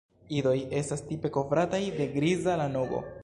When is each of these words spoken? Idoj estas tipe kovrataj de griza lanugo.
Idoj 0.37 0.53
estas 0.79 1.03
tipe 1.11 1.31
kovrataj 1.37 1.83
de 2.01 2.09
griza 2.17 2.57
lanugo. 2.65 3.05